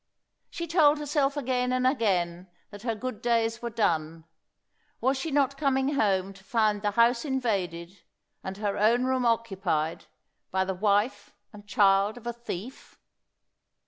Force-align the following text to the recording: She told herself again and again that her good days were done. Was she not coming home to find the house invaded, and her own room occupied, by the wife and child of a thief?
She 0.49 0.65
told 0.65 0.97
herself 0.97 1.37
again 1.37 1.71
and 1.71 1.85
again 1.85 2.49
that 2.71 2.81
her 2.81 2.95
good 2.95 3.21
days 3.21 3.61
were 3.61 3.69
done. 3.69 4.23
Was 4.99 5.15
she 5.15 5.29
not 5.29 5.59
coming 5.59 5.93
home 5.93 6.33
to 6.33 6.43
find 6.43 6.81
the 6.81 6.89
house 6.89 7.23
invaded, 7.23 7.99
and 8.43 8.57
her 8.57 8.79
own 8.79 9.03
room 9.05 9.27
occupied, 9.27 10.05
by 10.49 10.65
the 10.65 10.73
wife 10.73 11.35
and 11.53 11.67
child 11.67 12.17
of 12.17 12.25
a 12.25 12.33
thief? 12.33 12.97